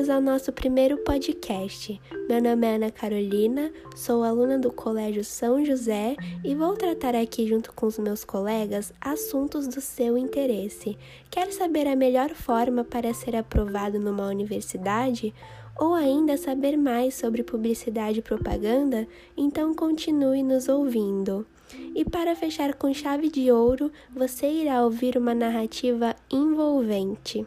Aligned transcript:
bem-vindos 0.00 0.08
ao 0.08 0.20
nosso 0.22 0.50
primeiro 0.50 0.96
podcast. 0.98 2.00
Meu 2.26 2.42
nome 2.42 2.66
é 2.66 2.76
Ana 2.76 2.90
Carolina, 2.90 3.70
sou 3.94 4.24
aluna 4.24 4.58
do 4.58 4.72
Colégio 4.72 5.22
São 5.22 5.62
José 5.62 6.16
e 6.42 6.54
vou 6.54 6.74
tratar 6.74 7.14
aqui, 7.14 7.46
junto 7.46 7.70
com 7.74 7.84
os 7.84 7.98
meus 7.98 8.24
colegas, 8.24 8.94
assuntos 8.98 9.68
do 9.68 9.78
seu 9.78 10.16
interesse. 10.16 10.96
Quer 11.30 11.52
saber 11.52 11.86
a 11.86 11.94
melhor 11.94 12.30
forma 12.30 12.82
para 12.82 13.12
ser 13.12 13.36
aprovado 13.36 13.98
numa 13.98 14.26
universidade? 14.26 15.34
Ou 15.78 15.92
ainda 15.92 16.38
saber 16.38 16.78
mais 16.78 17.14
sobre 17.14 17.42
publicidade 17.42 18.20
e 18.20 18.22
propaganda? 18.22 19.06
Então 19.36 19.74
continue 19.74 20.42
nos 20.42 20.66
ouvindo. 20.66 21.46
E 21.94 22.06
para 22.06 22.34
fechar 22.34 22.72
com 22.74 22.94
chave 22.94 23.28
de 23.28 23.52
ouro, 23.52 23.92
você 24.10 24.46
irá 24.46 24.82
ouvir 24.82 25.18
uma 25.18 25.34
narrativa 25.34 26.16
envolvente. 26.32 27.46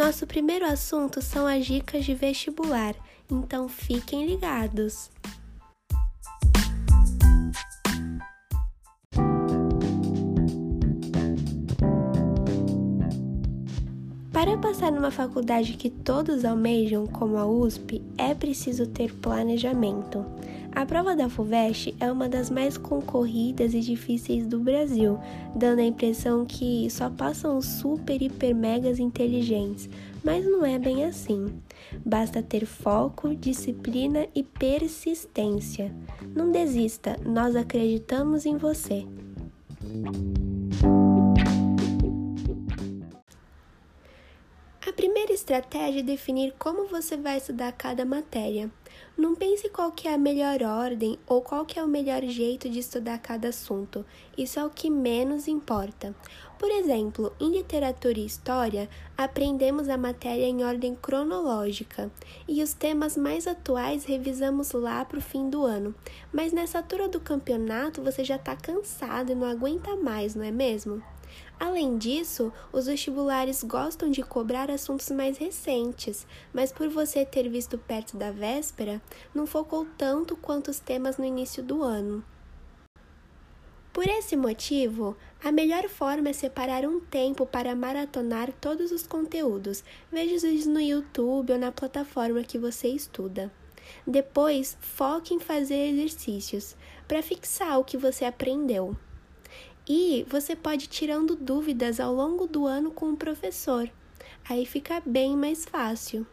Nosso 0.00 0.26
primeiro 0.26 0.64
assunto 0.64 1.20
são 1.20 1.46
as 1.46 1.66
dicas 1.66 2.06
de 2.06 2.14
vestibular, 2.14 2.94
então 3.30 3.68
fiquem 3.68 4.24
ligados. 4.24 5.10
Para 14.32 14.56
passar 14.56 14.90
numa 14.90 15.10
faculdade 15.10 15.74
que 15.74 15.90
todos 15.90 16.46
almejam, 16.46 17.06
como 17.06 17.36
a 17.36 17.44
USP, 17.44 18.02
é 18.16 18.34
preciso 18.34 18.86
ter 18.86 19.14
planejamento. 19.16 20.24
A 20.72 20.86
prova 20.86 21.16
da 21.16 21.28
FUVEST 21.28 21.96
é 21.98 22.10
uma 22.10 22.28
das 22.28 22.48
mais 22.48 22.78
concorridas 22.78 23.74
e 23.74 23.80
difíceis 23.80 24.46
do 24.46 24.60
Brasil, 24.60 25.18
dando 25.54 25.80
a 25.80 25.84
impressão 25.84 26.46
que 26.46 26.88
só 26.90 27.10
passam 27.10 27.58
os 27.58 27.66
super, 27.66 28.22
hiper, 28.22 28.54
megas 28.54 28.98
inteligentes, 28.98 29.88
mas 30.24 30.44
não 30.44 30.64
é 30.64 30.78
bem 30.78 31.04
assim. 31.04 31.52
Basta 32.04 32.42
ter 32.42 32.64
foco, 32.66 33.34
disciplina 33.34 34.26
e 34.34 34.42
persistência. 34.42 35.92
Não 36.34 36.52
desista, 36.52 37.16
nós 37.26 37.56
acreditamos 37.56 38.46
em 38.46 38.56
você. 38.56 39.04
A 44.86 44.92
primeira 44.92 45.32
estratégia 45.32 46.00
é 46.00 46.02
definir 46.02 46.54
como 46.58 46.86
você 46.86 47.16
vai 47.16 47.38
estudar 47.38 47.72
cada 47.72 48.04
matéria. 48.04 48.70
Não 49.16 49.34
pense 49.34 49.68
qual 49.68 49.92
que 49.92 50.08
é 50.08 50.14
a 50.14 50.18
melhor 50.18 50.62
ordem 50.62 51.18
ou 51.26 51.42
qual 51.42 51.66
que 51.66 51.78
é 51.78 51.84
o 51.84 51.88
melhor 51.88 52.22
jeito 52.22 52.68
de 52.68 52.78
estudar 52.78 53.18
cada 53.18 53.48
assunto. 53.48 54.04
Isso 54.36 54.58
é 54.58 54.64
o 54.64 54.70
que 54.70 54.88
menos 54.88 55.46
importa. 55.46 56.14
Por 56.58 56.70
exemplo, 56.70 57.32
em 57.40 57.50
literatura 57.50 58.18
e 58.18 58.26
história, 58.26 58.88
aprendemos 59.16 59.88
a 59.88 59.96
matéria 59.96 60.46
em 60.46 60.64
ordem 60.64 60.94
cronológica 60.94 62.10
e 62.46 62.62
os 62.62 62.72
temas 62.72 63.16
mais 63.16 63.46
atuais 63.46 64.04
revisamos 64.04 64.72
lá 64.72 65.04
para 65.04 65.18
o 65.18 65.22
fim 65.22 65.48
do 65.48 65.64
ano. 65.64 65.94
Mas 66.32 66.52
nessa 66.52 66.78
altura 66.78 67.08
do 67.08 67.20
campeonato 67.20 68.02
você 68.02 68.24
já 68.24 68.36
está 68.36 68.54
cansado 68.56 69.32
e 69.32 69.34
não 69.34 69.46
aguenta 69.46 69.96
mais, 69.96 70.34
não 70.34 70.44
é 70.44 70.50
mesmo? 70.50 71.02
Além 71.60 71.98
disso, 71.98 72.50
os 72.72 72.86
vestibulares 72.86 73.62
gostam 73.62 74.10
de 74.10 74.22
cobrar 74.22 74.70
assuntos 74.70 75.10
mais 75.10 75.36
recentes, 75.36 76.26
mas 76.54 76.72
por 76.72 76.88
você 76.88 77.22
ter 77.22 77.50
visto 77.50 77.76
perto 77.76 78.16
da 78.16 78.30
véspera, 78.30 78.98
não 79.34 79.46
focou 79.46 79.86
tanto 79.98 80.34
quanto 80.34 80.70
os 80.70 80.80
temas 80.80 81.18
no 81.18 81.24
início 81.26 81.62
do 81.62 81.82
ano. 81.82 82.24
Por 83.92 84.08
esse 84.08 84.38
motivo, 84.38 85.14
a 85.44 85.52
melhor 85.52 85.86
forma 85.86 86.30
é 86.30 86.32
separar 86.32 86.86
um 86.86 86.98
tempo 86.98 87.44
para 87.44 87.74
maratonar 87.74 88.50
todos 88.58 88.90
os 88.90 89.06
conteúdos, 89.06 89.84
veja 90.10 90.36
os 90.36 90.64
no 90.64 90.80
YouTube 90.80 91.52
ou 91.52 91.58
na 91.58 91.70
plataforma 91.70 92.42
que 92.42 92.56
você 92.56 92.88
estuda. 92.88 93.52
Depois, 94.06 94.78
foque 94.80 95.34
em 95.34 95.40
fazer 95.40 95.90
exercícios 95.90 96.74
para 97.06 97.22
fixar 97.22 97.78
o 97.78 97.84
que 97.84 97.98
você 97.98 98.24
aprendeu. 98.24 98.96
E 99.92 100.24
você 100.28 100.54
pode 100.54 100.84
ir 100.84 100.86
tirando 100.86 101.34
dúvidas 101.34 101.98
ao 101.98 102.14
longo 102.14 102.46
do 102.46 102.64
ano 102.64 102.92
com 102.92 103.10
o 103.10 103.16
professor. 103.16 103.90
Aí 104.48 104.64
fica 104.64 105.02
bem 105.04 105.36
mais 105.36 105.64
fácil. 105.64 106.24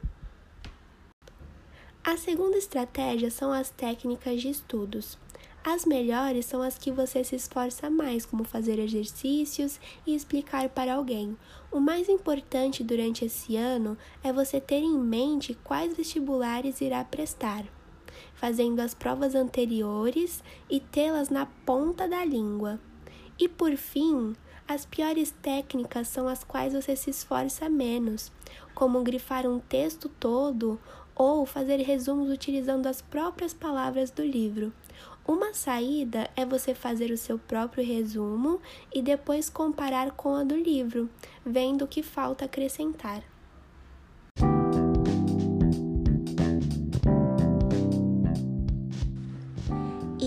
A 2.04 2.16
segunda 2.18 2.56
estratégia 2.56 3.32
são 3.32 3.52
as 3.52 3.72
técnicas 3.72 4.44
de 4.44 4.50
estudos. 4.50 5.18
As 5.64 5.86
melhores 5.86 6.46
são 6.46 6.62
as 6.62 6.78
que 6.78 6.92
você 6.92 7.24
se 7.24 7.36
esforça 7.36 7.90
mais, 7.90 8.28
como 8.28 8.44
fazer 8.44 8.78
exercícios 8.78 9.80
e 10.06 10.14
explicar 10.14 10.70
para 10.70 10.94
alguém. 10.94 11.36
O 11.72 11.80
mais 11.80 12.08
importante 12.08 12.84
durante 12.84 13.26
esse 13.26 13.56
ano 13.56 13.98
é 14.24 14.32
você 14.32 14.62
ter 14.62 14.82
em 14.82 15.00
mente 15.00 15.58
quais 15.64 15.98
vestibulares 15.98 16.80
irá 16.80 17.04
prestar, 17.04 17.66
fazendo 18.36 18.82
as 18.82 18.94
provas 18.94 19.34
anteriores 19.34 20.44
e 20.70 20.80
tê-las 20.80 21.30
na 21.30 21.48
ponta 21.66 22.08
da 22.08 22.24
língua. 22.24 22.80
E 23.40 23.48
por 23.48 23.76
fim, 23.76 24.36
as 24.68 24.86
piores 24.86 25.32
técnicas 25.42 26.08
são 26.08 26.28
as 26.28 26.44
quais 26.44 26.74
você 26.74 26.96
se 26.96 27.10
esforça 27.10 27.70
menos, 27.70 28.32
como 28.74 29.04
grifar 29.04 29.46
um 29.46 29.60
texto 29.60 30.10
todo 30.10 30.80
ou 31.16 31.46
fazer 31.46 31.78
resumos 31.78 32.30
utilizando 32.30 32.88
as 32.88 33.02
próprias 33.02 33.54
palavras 33.54 34.12
do 34.12 34.24
livro. 34.24 34.74
Uma 35.28 35.54
saída 35.54 36.30
é 36.36 36.46
você 36.46 36.74
fazer 36.74 37.12
o 37.12 37.18
seu 37.18 37.38
próprio 37.38 37.86
resumo 37.86 38.62
e 38.94 39.02
depois 39.02 39.50
comparar 39.50 40.12
com 40.12 40.36
a 40.36 40.44
do 40.44 40.56
livro, 40.56 41.10
vendo 41.46 41.84
o 41.84 41.88
que 41.88 42.02
falta 42.02 42.46
acrescentar. 42.46 43.24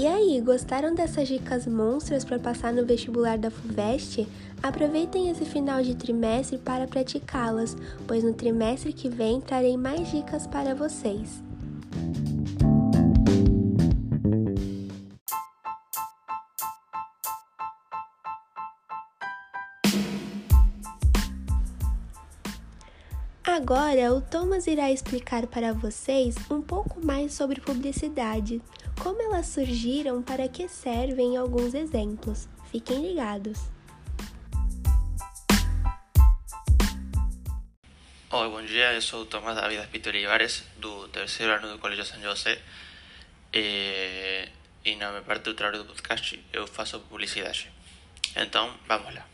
E 0.01 0.07
aí, 0.07 0.41
gostaram 0.41 0.95
dessas 0.95 1.29
dicas 1.29 1.67
monstras 1.67 2.25
para 2.25 2.39
passar 2.39 2.73
no 2.73 2.87
vestibular 2.87 3.37
da 3.37 3.51
FUVEST? 3.51 4.27
Aproveitem 4.63 5.29
esse 5.29 5.45
final 5.45 5.83
de 5.83 5.95
trimestre 5.95 6.57
para 6.57 6.87
praticá-las, 6.87 7.77
pois 8.09 8.25
no 8.25 8.33
trimestre 8.33 8.95
que 8.95 9.11
vem 9.11 9.43
trarei 9.43 9.77
mais 9.77 10.11
dicas 10.11 10.47
para 10.47 10.75
vocês. 10.75 11.43
Agora, 23.61 24.15
o 24.15 24.23
Thomas 24.23 24.67
irá 24.67 24.91
explicar 24.91 25.47
para 25.47 25.75
vocês 25.75 26.35
um 26.51 26.63
pouco 26.63 27.05
mais 27.05 27.35
sobre 27.35 27.61
publicidade 27.61 28.59
como 28.99 29.21
elas 29.21 29.49
surgiram, 29.49 30.23
para 30.23 30.49
que 30.49 30.67
servem 30.67 31.37
alguns 31.37 31.75
exemplos. 31.75 32.49
Fiquem 32.73 33.07
ligados. 33.07 33.59
Oi, 38.31 38.49
bom 38.49 38.63
dia, 38.63 38.95
eu 38.95 39.03
sou 39.03 39.25
o 39.25 39.27
Tomás 39.27 39.61
David 39.61 39.83
Espítor 39.83 40.15
Ibares, 40.15 40.65
do 40.79 41.07
terceiro 41.09 41.53
ano 41.53 41.73
do 41.73 41.79
Colégio 41.79 42.07
São 42.07 42.19
José. 42.23 42.59
E, 43.53 44.49
e 44.87 44.97
na 44.97 45.11
minha 45.11 45.23
parte 45.23 45.43
do 45.45 45.53
trabalho 45.53 45.85
do 45.85 45.89
podcast 45.91 46.43
eu 46.51 46.67
faço 46.67 46.99
publicidade. 47.01 47.71
Então, 48.35 48.75
vamos 48.89 49.15
lá. 49.15 49.27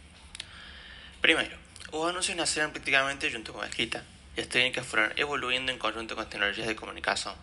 Primeiro, 1.22 1.56
os 1.92 2.08
anúncios 2.08 2.36
nasceram 2.36 2.70
praticamente 2.70 3.30
junto 3.30 3.52
com 3.52 3.60
a 3.60 3.68
escrita, 3.68 4.04
e 4.36 4.40
as 4.40 4.46
técnicas 4.46 4.86
foram 4.86 5.10
evoluindo 5.16 5.70
em 5.72 5.78
conjunto 5.78 6.14
com 6.14 6.20
as 6.20 6.28
tecnologias 6.28 6.68
de 6.68 6.74
comunicação. 6.74 7.36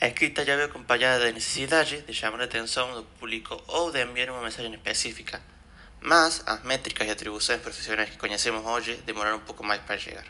A 0.00 0.08
escrita 0.08 0.44
já 0.44 0.56
veio 0.56 0.66
acompanhada 0.66 1.24
da 1.24 1.32
necessidade 1.32 2.02
de 2.02 2.12
chamar 2.12 2.40
a 2.40 2.44
atenção 2.44 2.94
do 2.94 3.04
público 3.04 3.62
ou 3.68 3.92
de 3.92 4.02
enviar 4.02 4.30
uma 4.30 4.42
mensagem 4.42 4.74
específica, 4.74 5.40
mas 6.00 6.42
as 6.46 6.62
métricas 6.64 7.06
e 7.06 7.10
atribuições 7.10 7.60
profissionais 7.60 8.10
que 8.10 8.18
conhecemos 8.18 8.66
hoje 8.66 8.96
demoraram 9.06 9.36
um 9.36 9.40
pouco 9.40 9.62
mais 9.64 9.80
para 9.82 9.96
chegar. 9.96 10.26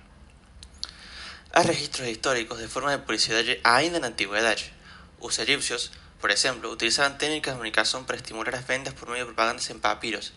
Há 1.50 1.62
registros 1.62 2.08
históricos 2.08 2.58
de 2.58 2.68
formas 2.68 2.92
de 2.92 2.98
publicidade 2.98 3.58
ainda 3.64 3.98
na 3.98 4.08
antiguidade. 4.08 4.72
Os 5.18 5.38
egípcios, 5.38 5.90
por 6.20 6.30
exemplo, 6.30 6.70
utilizavam 6.70 7.16
técnicas 7.16 7.52
de 7.52 7.56
comunicação 7.56 8.04
para 8.04 8.16
estimular 8.16 8.54
as 8.54 8.64
vendas 8.64 8.92
por 8.92 9.08
meio 9.08 9.24
de 9.24 9.32
propagandas 9.32 9.70
em 9.70 9.78
papiros, 9.78 10.32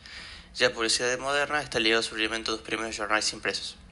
e 0.57 0.63
a 0.63 0.69
publicidade 0.69 1.21
moderna 1.21 1.61
está 1.61 1.79
ligada 1.79 1.99
ao 1.99 2.03
surgimento 2.03 2.51
dos 2.51 2.61
primeiros 2.61 2.95
jornais 2.95 3.31
impresos. 3.33 3.86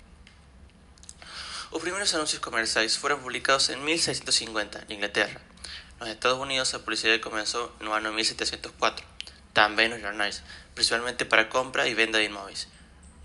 Os 1.75 1.81
primeiros 1.81 2.15
anuncios 2.15 2.39
comerciais 2.39 2.95
fueron 2.95 3.19
publicados 3.19 3.67
en 3.67 3.83
1650 3.83 4.87
en 4.87 4.95
Inglaterra. 4.95 5.43
Nos 5.99 6.07
Estados 6.07 6.39
Unidos 6.39 6.71
a 6.71 6.79
publicidade 6.79 7.19
começou 7.19 7.75
no 7.83 7.91
ano 7.91 8.15
1704, 8.15 9.03
também 9.51 9.91
nos 9.91 9.99
jornais, 9.99 10.39
principalmente 10.71 11.27
para 11.27 11.51
compra 11.51 11.83
e 11.83 11.93
venda 11.93 12.17
de 12.17 12.31
imóveis. 12.31 12.71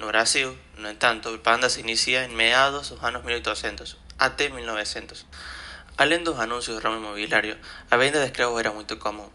No 0.01 0.11
Brasil, 0.11 0.59
no 0.83 0.91
entanto, 0.91 1.29
a 1.29 1.39
propaganda 1.39 1.71
se 1.71 1.79
inicia 1.79 2.27
em 2.27 2.35
meados 2.35 2.91
dos 2.91 2.99
anos 3.05 3.23
1800 3.23 3.97
até 4.19 4.49
1900. 4.49 5.27
Além 5.97 6.25
dos 6.25 6.35
anúncios 6.41 6.75
do 6.75 6.83
ramo 6.83 6.99
imobiliário, 6.99 7.57
a 7.89 7.97
venda 7.97 8.19
de 8.19 8.27
escravos 8.27 8.59
era 8.59 8.73
muito 8.73 8.97
comum. 8.97 9.31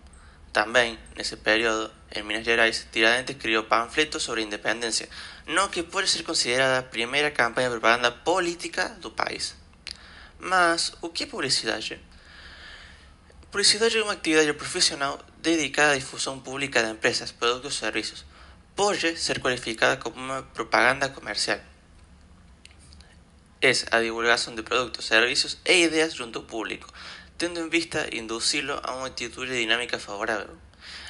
Também, 0.52 1.00
nesse 1.16 1.38
período, 1.38 1.90
em 2.12 2.22
Minas 2.24 2.44
Gerais, 2.44 2.86
Tiradentes 2.92 3.38
criou 3.38 3.64
panfletos 3.64 4.24
sobre 4.24 4.42
a 4.42 4.44
independência, 4.44 5.08
no 5.48 5.70
que 5.70 5.84
pode 5.84 6.10
ser 6.10 6.24
considerada 6.24 6.80
a 6.80 6.84
primeira 6.84 7.30
campanha 7.30 7.70
de 7.70 7.80
propaganda 7.80 8.12
política 8.12 8.90
do 9.00 9.12
país. 9.12 9.56
Mas, 10.40 10.94
o 11.02 11.10
que 11.10 11.24
é 11.24 11.28
publicidade? 11.28 12.02
Publicidade 13.52 13.98
é 13.98 14.04
uma 14.04 14.14
atividade 14.14 14.52
profissional 14.54 15.20
dedicada 15.38 15.94
à 15.94 15.98
difusão 15.98 16.40
pública 16.40 16.84
de 16.84 16.92
empresas, 16.92 17.32
produtos 17.32 17.66
ou 17.66 17.80
serviços. 17.80 18.26
Pode 18.76 19.18
ser 19.18 19.40
qualificada 19.40 19.98
como 19.98 20.18
uma 20.18 20.44
propaganda 20.44 21.10
comercial. 21.10 21.60
É 23.62 23.72
a 23.92 24.02
divulgação 24.02 24.54
de 24.54 24.64
produtos, 24.64 25.06
serviços 25.06 25.58
e 25.64 25.86
ideias 25.86 26.14
junto 26.14 26.40
ao 26.40 26.46
público, 26.46 26.92
tendo 27.38 27.60
em 27.60 27.70
vista 27.70 28.10
induzi-lo 28.14 28.80
a 28.84 28.96
uma 28.96 29.08
atitude 29.08 29.58
dinâmica 29.58 29.98
favorável. 29.98 30.58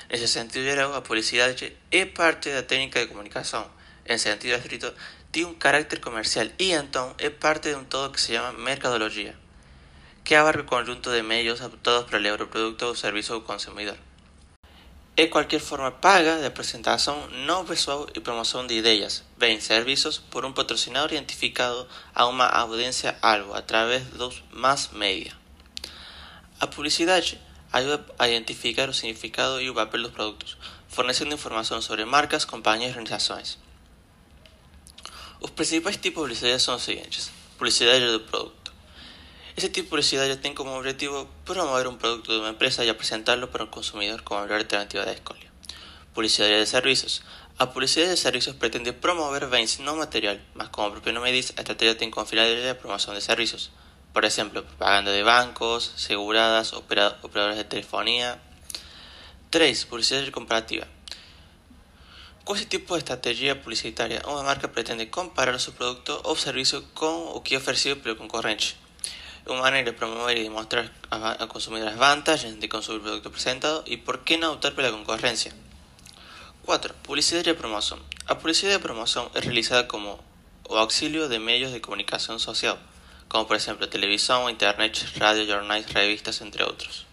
Nesse 0.10 0.28
sentido 0.28 0.70
a 0.94 1.02
publicidade 1.02 1.76
é 1.90 2.06
parte 2.06 2.52
da 2.52 2.62
técnica 2.62 3.00
de 3.00 3.08
comunicação. 3.08 3.75
Em 4.06 4.18
sentido 4.18 4.56
estrito, 4.56 4.94
tem 5.32 5.46
um 5.46 5.54
caráter 5.56 6.00
comercial 6.00 6.48
e 6.60 6.72
então 6.72 7.16
é 7.18 7.30
parte 7.30 7.70
de 7.70 7.76
um 7.76 7.84
todo 7.84 8.14
que 8.14 8.22
se 8.22 8.34
chama 8.34 8.54
mercadologia 8.54 9.36
que 10.26 10.34
abarca 10.36 10.62
el 10.62 10.66
conjunto 10.66 11.12
de 11.12 11.22
medios 11.22 11.62
adaptados 11.62 12.06
para 12.06 12.18
elevar 12.18 12.42
o 12.42 12.48
produto 12.48 12.88
ou 12.88 12.96
serviço 12.96 13.40
consumidor. 13.42 13.96
É 15.16 15.28
qualquer 15.28 15.60
forma 15.60 15.92
paga 15.92 16.40
de 16.40 16.48
apresentação 16.48 17.28
não 17.46 17.64
pessoal 17.64 18.08
e 18.16 18.20
promoção 18.20 18.66
de 18.66 18.74
ideias, 18.74 19.24
bens, 19.38 19.64
serviços 19.64 20.18
por 20.18 20.44
um 20.44 20.52
patrocinador 20.52 21.14
identificado 21.14 21.88
a 22.14 22.26
uma 22.26 22.48
audiência 22.48 23.16
alvo 23.22 23.54
através 23.54 24.04
dos 24.08 24.44
mass 24.52 24.90
media. 24.94 25.32
A 26.60 26.66
publicidade 26.66 27.40
ajuda 27.72 28.04
a 28.18 28.28
identificar 28.28 28.90
o 28.90 28.94
significado 28.94 29.62
e 29.62 29.70
o 29.70 29.76
papel 29.76 30.02
dos 30.02 30.12
produtos, 30.12 30.58
fornecendo 30.88 31.36
informação 31.36 31.80
sobre 31.84 32.04
marcas, 32.04 32.46
companhias 32.46 32.96
e 32.96 32.98
organizações. 32.98 33.65
Os 35.46 35.52
principais 35.58 35.98
tipos 35.98 36.24
de 36.26 36.34
publicidade 36.34 36.64
são 36.66 36.76
os 36.76 36.86
seguintes: 36.90 37.24
publicidade 37.58 38.06
do 38.16 38.22
produto 38.30 38.66
ese 39.56 39.70
tipo 39.70 39.86
de 39.86 39.90
publicidad 39.90 40.40
tiene 40.42 40.54
como 40.54 40.76
objetivo 40.76 41.30
promover 41.46 41.88
un 41.88 41.98
producto 41.98 42.34
de 42.34 42.40
una 42.40 42.50
empresa 42.50 42.84
y 42.84 42.92
presentarlo 42.92 43.52
para 43.52 43.64
el 43.64 43.70
consumidor 43.70 44.22
como 44.26 44.42
mejor 44.42 44.58
alternativa 44.58 45.06
de 45.06 45.14
escolha. 45.14 45.50
Publicidad 46.14 46.50
de 46.50 46.66
servicios. 46.66 47.24
A 47.58 47.72
publicidad 47.72 48.10
de 48.10 48.18
servicios 48.18 48.58
pretende 48.58 48.92
promover 48.92 49.48
bens 49.48 49.80
no 49.80 49.96
material, 49.96 50.44
mas 50.56 50.68
como 50.68 50.92
propio 50.92 51.14
nombre 51.14 51.32
dice, 51.32 51.52
esta 51.52 51.62
estrategia 51.62 51.98
tiene 51.98 52.12
como 52.12 52.26
finalidad 52.26 52.68
la 52.68 52.78
promoción 52.78 53.16
de 53.16 53.22
servicios. 53.22 53.72
Por 54.12 54.26
ejemplo, 54.26 54.66
propaganda 54.66 55.12
de 55.12 55.24
bancos, 55.24 55.94
seguradas, 55.96 56.74
operadores 56.74 57.56
de 57.56 57.64
telefonía. 57.64 58.42
3. 59.52 59.86
Publicidad 59.86 60.28
comparativa. 60.32 60.86
Ese 62.48 62.66
tipo 62.66 62.94
de 62.94 63.00
estrategia 63.00 63.62
publicitaria, 63.62 64.22
una 64.28 64.44
marca 64.44 64.72
pretende 64.72 65.10
comparar 65.10 65.60
su 65.60 65.74
producto 65.74 66.22
o 66.24 66.36
servicio 66.36 66.84
con 66.94 67.14
o 67.36 67.44
que 67.44 67.56
es 67.56 67.62
ofrecido 67.62 67.98
por 67.98 68.10
el 68.10 68.18
concorrente 68.18 68.76
uma 69.48 69.62
maneira 69.62 69.92
de 69.92 69.98
promover 69.98 70.38
e 70.38 70.44
demonstrar 70.44 70.92
a 71.12 71.46
consumidor 71.48 71.90
as 71.90 71.98
vantagens 71.98 72.60
de 72.60 72.68
consumir 72.68 73.00
o 73.00 73.04
produto 73.04 73.28
apresentado 73.28 73.84
e 73.86 73.98
por 73.98 74.24
que 74.26 74.38
não 74.38 74.54
optar 74.54 74.72
pela 74.72 74.92
concorrência. 74.92 75.54
4. 76.66 76.96
Publicidade 77.04 77.50
e 77.50 77.54
promoção. 77.54 78.00
A 78.26 78.34
publicidade 78.34 78.80
e 78.80 78.82
promoção 78.82 79.30
é 79.36 79.40
realizada 79.40 79.84
como 79.88 80.20
o 80.68 80.76
auxílio 80.76 81.30
de 81.30 81.38
meios 81.38 81.72
de 81.72 81.80
comunicação 81.80 82.40
social, 82.40 82.80
como 83.30 83.46
por 83.46 83.56
exemplo 83.56 83.86
televisão, 83.86 84.50
internet, 84.50 85.06
rádio, 85.20 85.46
jornais, 85.46 85.86
revistas, 85.86 86.42
entre 86.42 86.64
outros. 86.64 87.06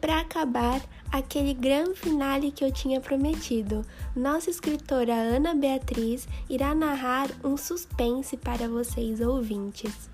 Para 0.00 0.20
acabar, 0.20 0.80
aquele 1.12 1.52
grande 1.52 1.94
finale 1.94 2.50
que 2.50 2.64
eu 2.64 2.72
tinha 2.72 3.00
prometido. 3.00 3.84
Nossa 4.16 4.48
escritora 4.48 5.12
Ana 5.12 5.54
Beatriz 5.54 6.26
irá 6.48 6.74
narrar 6.74 7.28
um 7.44 7.56
suspense 7.56 8.36
para 8.36 8.68
vocês 8.68 9.20
ouvintes. 9.20 10.08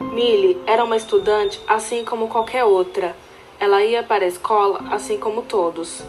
Millie 0.00 0.60
era 0.66 0.84
uma 0.84 0.96
estudante 0.96 1.58
assim 1.66 2.04
como 2.04 2.28
qualquer 2.28 2.64
outra. 2.64 3.16
Ela 3.58 3.82
ia 3.82 4.02
para 4.02 4.24
a 4.24 4.28
escola 4.28 4.80
assim 4.92 5.18
como 5.18 5.42
todos 5.42 6.04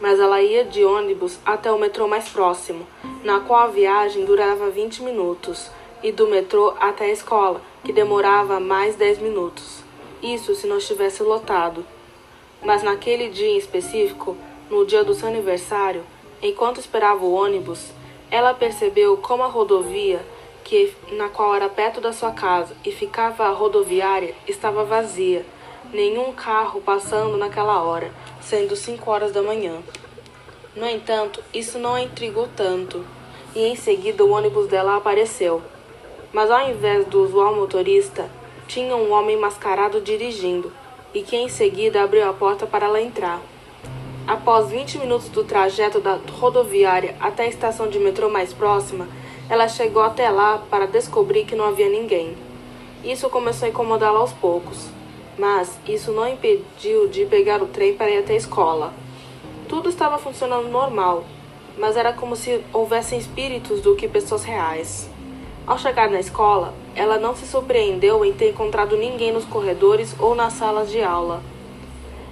mas 0.00 0.20
ela 0.20 0.42
ia 0.42 0.64
de 0.64 0.84
ônibus 0.84 1.38
até 1.44 1.70
o 1.72 1.78
metrô 1.78 2.06
mais 2.06 2.28
próximo, 2.28 2.86
na 3.24 3.40
qual 3.40 3.60
a 3.60 3.66
viagem 3.68 4.24
durava 4.24 4.70
20 4.70 5.02
minutos, 5.02 5.70
e 6.02 6.12
do 6.12 6.26
metrô 6.26 6.74
até 6.78 7.06
a 7.06 7.12
escola, 7.12 7.60
que 7.84 7.92
demorava 7.92 8.60
mais 8.60 8.96
10 8.96 9.18
minutos. 9.18 9.82
Isso 10.22 10.54
se 10.54 10.66
não 10.66 10.78
estivesse 10.78 11.22
lotado. 11.22 11.84
Mas 12.62 12.82
naquele 12.82 13.28
dia 13.28 13.48
em 13.48 13.56
específico, 13.56 14.36
no 14.70 14.84
dia 14.84 15.02
do 15.02 15.14
seu 15.14 15.28
aniversário, 15.28 16.04
enquanto 16.42 16.80
esperava 16.80 17.24
o 17.24 17.32
ônibus, 17.32 17.90
ela 18.30 18.52
percebeu 18.52 19.16
como 19.16 19.42
a 19.42 19.46
rodovia, 19.46 20.20
que 20.64 20.92
na 21.12 21.28
qual 21.28 21.54
era 21.54 21.68
perto 21.68 22.00
da 22.00 22.12
sua 22.12 22.32
casa 22.32 22.76
e 22.84 22.90
ficava 22.90 23.44
a 23.44 23.50
rodoviária, 23.50 24.34
estava 24.46 24.84
vazia 24.84 25.44
nenhum 25.92 26.32
carro 26.32 26.80
passando 26.80 27.36
naquela 27.36 27.82
hora, 27.82 28.10
sendo 28.40 28.76
cinco 28.76 29.10
horas 29.10 29.32
da 29.32 29.42
manhã. 29.42 29.74
No 30.74 30.88
entanto, 30.88 31.42
isso 31.54 31.78
não 31.78 31.94
a 31.94 32.02
intrigou 32.02 32.48
tanto, 32.54 33.04
e 33.54 33.64
em 33.64 33.76
seguida 33.76 34.24
o 34.24 34.30
ônibus 34.30 34.68
dela 34.68 34.96
apareceu. 34.96 35.62
Mas 36.32 36.50
ao 36.50 36.68
invés 36.68 37.06
do 37.06 37.22
usual 37.22 37.54
motorista, 37.54 38.28
tinha 38.66 38.94
um 38.96 39.12
homem 39.12 39.38
mascarado 39.38 40.00
dirigindo, 40.00 40.72
e 41.14 41.22
que 41.22 41.36
em 41.36 41.48
seguida 41.48 42.02
abriu 42.02 42.28
a 42.28 42.32
porta 42.32 42.66
para 42.66 42.86
ela 42.86 43.00
entrar. 43.00 43.40
Após 44.26 44.68
20 44.68 44.98
minutos 44.98 45.28
do 45.28 45.44
trajeto 45.44 46.00
da 46.00 46.18
rodoviária 46.32 47.14
até 47.20 47.44
a 47.44 47.48
estação 47.48 47.88
de 47.88 47.98
metrô 47.98 48.28
mais 48.28 48.52
próxima, 48.52 49.08
ela 49.48 49.68
chegou 49.68 50.02
até 50.02 50.28
lá 50.28 50.58
para 50.68 50.86
descobrir 50.86 51.44
que 51.44 51.54
não 51.54 51.68
havia 51.68 51.88
ninguém. 51.88 52.36
Isso 53.04 53.30
começou 53.30 53.66
a 53.66 53.70
incomodá-la 53.70 54.18
aos 54.18 54.32
poucos 54.32 54.95
mas 55.38 55.78
isso 55.86 56.12
não 56.12 56.28
impediu 56.28 57.08
de 57.08 57.24
pegar 57.26 57.62
o 57.62 57.66
trem 57.66 57.94
para 57.94 58.10
ir 58.10 58.18
até 58.18 58.32
a 58.32 58.36
escola. 58.36 58.92
Tudo 59.68 59.88
estava 59.88 60.18
funcionando 60.18 60.68
normal, 60.68 61.24
mas 61.76 61.96
era 61.96 62.12
como 62.12 62.36
se 62.36 62.62
houvessem 62.72 63.18
espíritos 63.18 63.80
do 63.80 63.94
que 63.94 64.08
pessoas 64.08 64.44
reais. 64.44 65.10
Ao 65.66 65.78
chegar 65.78 66.08
na 66.08 66.20
escola, 66.20 66.72
ela 66.94 67.18
não 67.18 67.34
se 67.34 67.46
surpreendeu 67.46 68.24
em 68.24 68.32
ter 68.32 68.50
encontrado 68.50 68.96
ninguém 68.96 69.32
nos 69.32 69.44
corredores 69.44 70.14
ou 70.18 70.34
nas 70.34 70.52
salas 70.52 70.90
de 70.90 71.02
aula. 71.02 71.42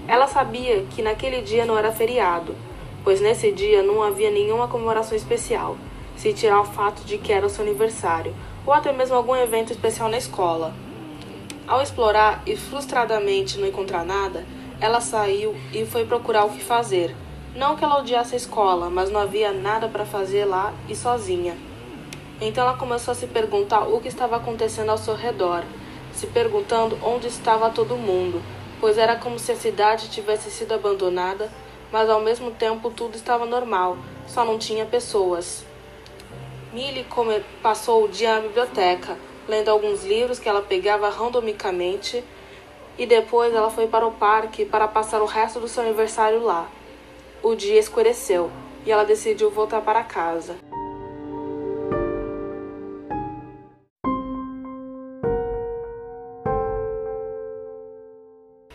Ela 0.07 0.29
sabia 0.29 0.85
que 0.91 1.03
naquele 1.03 1.41
dia 1.41 1.67
não 1.67 1.77
era 1.77 1.91
feriado, 1.91 2.55
pois 3.03 3.21
nesse 3.21 3.51
dia 3.51 3.83
não 3.83 4.03
havia 4.03 4.31
nenhuma 4.31 4.69
comemoração 4.69 5.17
especial, 5.17 5.77
se 6.17 6.33
tirar 6.33 6.61
o 6.61 6.65
fato 6.65 7.03
de 7.05 7.19
que 7.19 7.33
era 7.33 7.47
o 7.47 7.51
seu 7.51 7.65
aniversário, 7.65 8.35
ou 8.65 8.73
até 8.73 8.93
mesmo 8.93 9.17
algum 9.17 9.35
evento 9.35 9.73
especial 9.73 10.09
na 10.09 10.17
escola. 10.17 10.73
Ao 11.67 11.81
explorar 11.81 12.43
e 12.47 12.57
frustradamente 12.57 13.59
não 13.59 13.67
encontrar 13.67 14.05
nada, 14.05 14.45
ela 14.79 15.01
saiu 15.01 15.57
e 15.73 15.87
foi 15.87 16.05
procurar 16.05 16.45
o 16.45 16.51
que 16.51 16.63
fazer. 16.63 17.17
Não 17.57 17.75
que 17.75 17.83
ela 17.83 18.01
odiasse 18.01 18.35
a 18.35 18.37
escola, 18.37 18.91
mas 18.91 19.11
não 19.11 19.19
havia 19.19 19.51
nada 19.51 19.89
para 19.89 20.05
fazer 20.05 20.45
lá 20.45 20.75
e 20.91 20.95
sozinha. 20.95 21.57
Então 22.39 22.65
ela 22.65 22.77
começou 22.77 23.13
a 23.13 23.15
se 23.15 23.27
perguntar 23.27 23.87
o 23.89 23.99
que 23.99 24.09
estava 24.09 24.37
acontecendo 24.37 24.91
ao 24.91 24.99
seu 24.99 25.15
redor, 25.15 25.65
se 26.13 26.27
perguntando 26.27 26.99
onde 27.03 27.29
estava 27.29 27.71
todo 27.71 27.97
mundo, 27.97 28.43
pois 28.79 28.99
era 28.99 29.17
como 29.17 29.39
se 29.39 29.53
a 29.53 29.57
cidade 29.57 30.11
tivesse 30.11 30.51
sido 30.51 30.73
abandonada, 30.73 31.51
mas 31.91 32.11
ao 32.11 32.21
mesmo 32.21 32.51
tempo 32.51 32.91
tudo 32.91 33.17
estava 33.17 33.47
normal, 33.47 33.97
só 34.27 34.45
não 34.45 34.59
tinha 34.59 34.85
pessoas. 34.85 35.65
Millie 36.75 37.07
passou 37.63 38.05
o 38.05 38.09
dia 38.09 38.35
na 38.35 38.41
biblioteca, 38.41 39.17
lendo 39.49 39.69
alguns 39.69 40.05
livros 40.05 40.39
que 40.39 40.49
ela 40.49 40.63
pegava 40.63 41.09
randomicamente, 41.09 42.25
e 42.97 43.07
depois 43.07 43.53
ela 43.53 43.71
foi 43.71 43.87
para 43.87 44.07
o 44.07 44.13
parque 44.13 44.65
para 44.65 44.87
passar 44.87 45.21
o 45.21 45.27
resto 45.27 45.59
do 45.61 45.69
seu 45.69 45.83
aniversário 45.83 46.43
lá. 46.43 46.69
O 47.43 47.55
dia 47.55 47.79
escureceu 47.79 48.51
e 48.87 48.93
ela 48.93 49.05
decidiu 49.05 49.51
voltar 49.51 49.81
para 49.81 50.03
casa. 50.05 50.57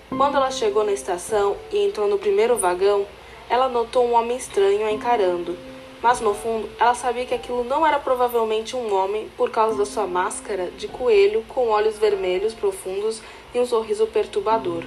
Quando 0.09 0.35
ela 0.35 0.51
chegou 0.51 0.83
na 0.83 0.91
estação 0.91 1.55
e 1.71 1.85
entrou 1.85 2.07
no 2.07 2.19
primeiro 2.19 2.57
vagão, 2.57 3.07
ela 3.49 3.69
notou 3.69 4.05
um 4.05 4.13
homem 4.13 4.35
estranho 4.35 4.85
a 4.85 4.91
encarando. 4.91 5.68
Mas 6.01 6.21
no 6.21 6.33
fundo, 6.33 6.69
ela 6.79 6.93
sabia 6.93 7.25
que 7.25 7.33
aquilo 7.33 7.63
não 7.63 7.85
era 7.85 7.99
provavelmente 7.99 8.75
um 8.75 8.93
homem 8.93 9.29
por 9.35 9.49
causa 9.49 9.77
da 9.77 9.85
sua 9.85 10.07
máscara 10.07 10.71
de 10.77 10.87
coelho 10.87 11.43
com 11.49 11.67
olhos 11.67 11.97
vermelhos 11.97 12.53
profundos 12.53 13.21
e 13.53 13.59
um 13.59 13.65
sorriso 13.65 14.07
perturbador. 14.07 14.83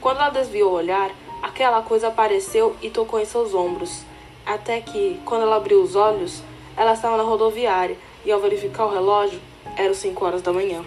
Quando 0.00 0.18
ela 0.18 0.28
desviou 0.28 0.72
o 0.72 0.74
olhar, 0.74 1.10
aquela 1.42 1.80
coisa 1.80 2.08
apareceu 2.08 2.76
e 2.82 2.90
tocou 2.90 3.18
em 3.18 3.24
seus 3.24 3.54
ombros, 3.54 4.02
até 4.44 4.80
que, 4.80 5.18
quando 5.24 5.42
ela 5.42 5.56
abriu 5.56 5.80
os 5.82 5.96
olhos, 5.96 6.42
ela 6.76 6.92
estava 6.92 7.16
na 7.16 7.22
rodoviária 7.22 7.96
e, 8.24 8.30
ao 8.30 8.38
verificar 8.38 8.84
o 8.84 8.92
relógio, 8.92 9.40
eram 9.76 9.94
5 9.94 10.24
horas 10.24 10.42
da 10.42 10.52
manhã. 10.52 10.84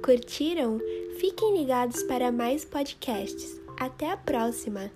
Curtiram? 0.00 0.78
Fiquem 1.18 1.58
ligados 1.58 2.02
para 2.04 2.32
mais 2.32 2.64
podcasts. 2.64 3.60
Até 3.78 4.10
a 4.10 4.16
próxima! 4.16 4.90